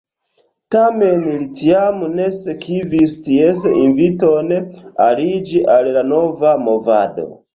Tamen 0.75 1.19
li 1.25 1.49
tiam 1.59 1.99
ne 2.19 2.25
sekvis 2.37 3.13
ties 3.27 3.61
inviton 3.83 4.49
aliĝi 5.09 5.63
al 5.77 5.91
la 5.99 6.05
nova 6.13 6.57
movado. 6.69 7.29